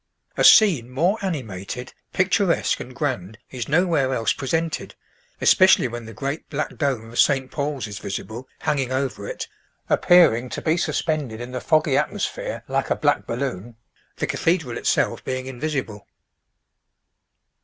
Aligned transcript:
A 0.35 0.43
scene 0.43 0.89
more 0.89 1.19
animated, 1.21 1.93
picturesque, 2.11 2.79
and 2.79 2.95
grand 2.95 3.37
is 3.51 3.67
nowhere 3.69 4.15
else 4.15 4.33
presented, 4.33 4.95
especially 5.39 5.87
when 5.87 6.05
the 6.07 6.11
great 6.15 6.49
black 6.49 6.75
dome 6.75 7.11
of 7.11 7.19
St. 7.19 7.51
Paul's 7.51 7.85
is 7.85 7.99
visible, 7.99 8.47
hanging 8.61 8.91
over 8.91 9.27
it, 9.27 9.47
appearing 9.91 10.49
to 10.49 10.61
be 10.63 10.75
suspended 10.75 11.39
in 11.39 11.51
the 11.51 11.61
foggy 11.61 11.97
atmosphere 11.97 12.63
like 12.67 12.89
a 12.89 12.95
black 12.95 13.27
balloon, 13.27 13.75
the 14.15 14.25
cathedral 14.25 14.75
itself 14.75 15.23
being 15.23 15.45
invisible. 15.45 16.07